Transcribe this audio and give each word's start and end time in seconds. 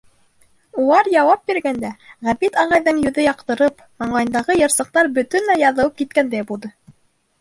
Улар 0.83 1.09
яуап 1.15 1.43
биргәндә, 1.49 1.91
Ғәбит 2.29 2.57
ағайҙың 2.63 3.03
йөҙө 3.03 3.27
яҡтырып, 3.27 3.85
маңлайындағы 4.05 4.57
йыйырсыҡтар 4.59 5.15
бөтөнләй 5.19 5.63
яҙылып 5.69 5.99
киткәндәй 6.01 6.49
булды. 6.53 6.73